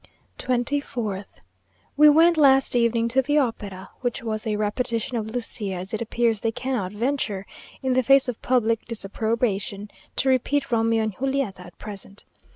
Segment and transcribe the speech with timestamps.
[0.39, 1.27] 24th.
[1.95, 6.01] We went last evening to the opera, which was a repetition of Lucia, as it
[6.01, 7.45] appears they cannot venture,
[7.83, 12.25] in the face of public disapprobation, to repeat Romeo and Giulietta at present.